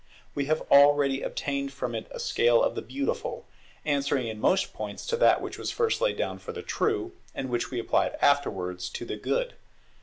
[0.33, 3.45] We have already obtained from it a scale of the Beautiful,
[3.85, 7.49] answering in most points to that which was first laid down for the True, and
[7.49, 9.53] which we applied afterwards to the Good.